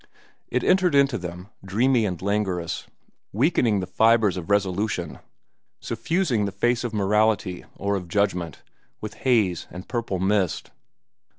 [0.47, 2.87] It entered into them, dreamy and languorous,
[3.31, 5.19] weakening the fibres of resolution,
[5.79, 8.63] suffusing the face of morality, or of judgment,
[8.99, 10.71] with haze and purple mist.